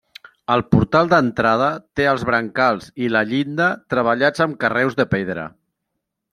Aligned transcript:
El 0.53 0.61
portal 0.75 1.11
d'entrada 1.11 1.67
té 1.99 2.07
els 2.13 2.25
brancals 2.31 2.89
i 3.03 3.11
la 3.17 3.23
llinda 3.35 3.69
treballats 3.95 4.47
amb 4.49 4.61
carreus 4.67 5.01
de 5.03 5.11
pedra. 5.17 5.49